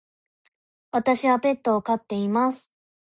[0.91, 2.73] 私はペットを飼っています。